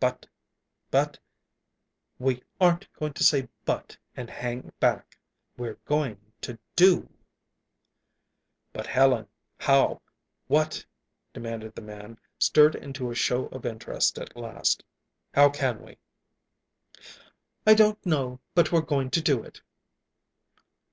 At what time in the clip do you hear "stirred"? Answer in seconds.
12.40-12.74